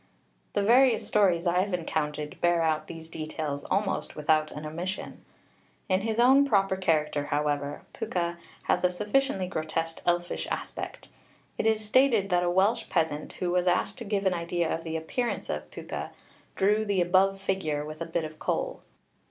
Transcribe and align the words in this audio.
The 0.53 0.63
various 0.63 1.07
stories 1.07 1.45
I 1.45 1.59
have 1.59 1.75
encountered 1.75 2.41
bear 2.41 2.63
out 2.63 2.87
these 2.87 3.07
details 3.07 3.63
almost 3.65 4.15
without 4.15 4.49
an 4.49 4.65
omission. 4.65 5.23
[Illustration: 5.27 5.27
{SKETCH 5.27 5.61
OF 5.61 5.91
PWCA.}] 5.91 5.93
In 5.93 6.07
his 6.07 6.19
own 6.19 6.45
proper 6.47 6.75
character, 6.75 7.25
however, 7.25 7.81
Pwca 7.93 8.37
has 8.63 8.83
a 8.83 8.89
sufficiently 8.89 9.45
grotesque 9.45 10.01
elfish 10.07 10.47
aspect. 10.49 11.09
It 11.59 11.67
is 11.67 11.85
stated 11.85 12.29
that 12.31 12.41
a 12.41 12.49
Welsh 12.49 12.89
peasant 12.89 13.33
who 13.33 13.51
was 13.51 13.67
asked 13.67 13.99
to 13.99 14.03
give 14.03 14.25
an 14.25 14.33
idea 14.33 14.73
of 14.73 14.83
the 14.83 14.97
appearance 14.97 15.51
of 15.51 15.69
Pwca, 15.69 16.09
drew 16.55 16.83
the 16.83 16.99
above 16.99 17.39
figure 17.39 17.85
with 17.85 18.01
a 18.01 18.07
bit 18.07 18.23
of 18.23 18.39
coal. 18.39 18.81